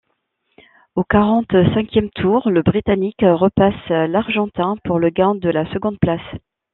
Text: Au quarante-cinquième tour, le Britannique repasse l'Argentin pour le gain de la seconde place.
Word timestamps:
Au 0.95 1.03
quarante-cinquième 1.03 2.09
tour, 2.09 2.49
le 2.49 2.63
Britannique 2.63 3.19
repasse 3.21 3.87
l'Argentin 3.89 4.75
pour 4.83 4.97
le 4.97 5.11
gain 5.11 5.35
de 5.35 5.47
la 5.49 5.71
seconde 5.73 5.99
place. 5.99 6.27